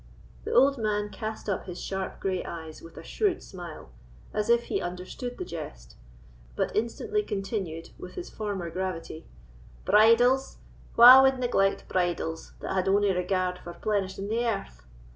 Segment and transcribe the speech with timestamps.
[0.45, 3.91] The old man cast up his sharp grey eyes with a shrewd smile,
[4.33, 5.95] as if he understood the jest,
[6.55, 9.27] but instantly continued, with his former gravity:
[9.85, 14.87] "Bridals—wha wad neglect bridals that had ony regard for plenishing the earth?